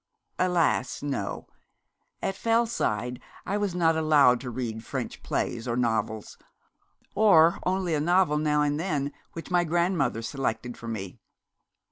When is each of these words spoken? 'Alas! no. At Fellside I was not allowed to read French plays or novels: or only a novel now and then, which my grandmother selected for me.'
'Alas! 0.39 1.03
no. 1.03 1.45
At 2.23 2.35
Fellside 2.35 3.21
I 3.45 3.55
was 3.57 3.75
not 3.75 3.95
allowed 3.95 4.41
to 4.41 4.49
read 4.49 4.83
French 4.83 5.21
plays 5.21 5.67
or 5.67 5.77
novels: 5.77 6.39
or 7.13 7.59
only 7.67 7.93
a 7.93 7.99
novel 7.99 8.39
now 8.39 8.63
and 8.63 8.79
then, 8.79 9.11
which 9.33 9.51
my 9.51 9.63
grandmother 9.63 10.23
selected 10.23 10.75
for 10.75 10.87
me.' 10.87 11.19